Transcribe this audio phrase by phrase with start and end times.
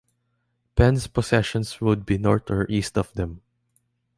[0.75, 3.43] Penn's possessions would be north or east of them.